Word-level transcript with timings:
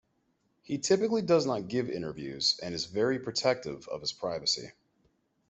He 0.63 0.79
typically 0.79 1.21
does 1.21 1.45
not 1.45 1.67
give 1.67 1.87
interviews 1.87 2.59
and 2.63 2.73
is 2.73 2.85
very 2.85 3.19
protective 3.19 3.87
of 3.87 4.01
his 4.01 4.11
privacy. 4.11 4.71